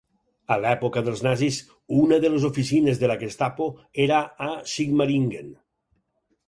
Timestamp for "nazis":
1.27-1.59